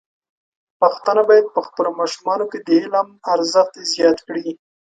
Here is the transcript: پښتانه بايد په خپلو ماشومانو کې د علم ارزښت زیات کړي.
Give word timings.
پښتانه 0.79 1.21
بايد 1.29 1.45
په 1.55 1.61
خپلو 1.67 1.89
ماشومانو 1.99 2.45
کې 2.51 2.59
د 2.61 2.67
علم 2.79 3.07
ارزښت 3.33 3.73
زیات 3.93 4.17
کړي. 4.27 4.47